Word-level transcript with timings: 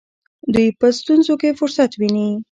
دوی 0.53 0.67
په 0.79 0.87
ستونزو 0.99 1.33
کې 1.41 1.57
فرصت 1.59 1.91
ویني. 1.95 2.29